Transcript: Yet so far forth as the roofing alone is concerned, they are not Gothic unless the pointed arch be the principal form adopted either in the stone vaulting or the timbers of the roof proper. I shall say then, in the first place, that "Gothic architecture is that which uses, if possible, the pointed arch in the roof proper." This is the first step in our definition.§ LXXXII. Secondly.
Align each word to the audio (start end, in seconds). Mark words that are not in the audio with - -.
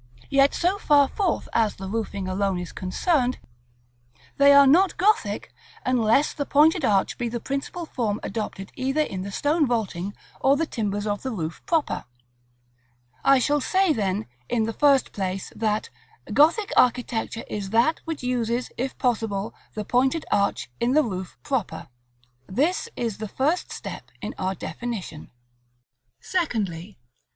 Yet 0.31 0.55
so 0.55 0.79
far 0.79 1.07
forth 1.07 1.47
as 1.53 1.75
the 1.75 1.87
roofing 1.87 2.27
alone 2.27 2.57
is 2.57 2.71
concerned, 2.71 3.37
they 4.37 4.51
are 4.51 4.65
not 4.65 4.97
Gothic 4.97 5.53
unless 5.85 6.33
the 6.33 6.43
pointed 6.43 6.83
arch 6.83 7.19
be 7.19 7.29
the 7.29 7.39
principal 7.39 7.85
form 7.85 8.19
adopted 8.23 8.71
either 8.75 9.01
in 9.01 9.21
the 9.21 9.31
stone 9.31 9.67
vaulting 9.67 10.15
or 10.39 10.57
the 10.57 10.65
timbers 10.65 11.05
of 11.05 11.21
the 11.21 11.29
roof 11.29 11.61
proper. 11.67 12.05
I 13.23 13.37
shall 13.37 13.61
say 13.61 13.93
then, 13.93 14.25
in 14.49 14.63
the 14.63 14.73
first 14.73 15.11
place, 15.11 15.53
that 15.55 15.91
"Gothic 16.33 16.71
architecture 16.75 17.43
is 17.47 17.69
that 17.69 17.99
which 18.03 18.23
uses, 18.23 18.71
if 18.79 18.97
possible, 18.97 19.53
the 19.75 19.85
pointed 19.85 20.25
arch 20.31 20.67
in 20.79 20.93
the 20.93 21.03
roof 21.03 21.37
proper." 21.43 21.89
This 22.47 22.89
is 22.95 23.19
the 23.19 23.27
first 23.27 23.71
step 23.71 24.09
in 24.19 24.33
our 24.39 24.55
definition.§ 24.55 25.25
LXXXII. 25.25 25.35
Secondly. 26.21 26.97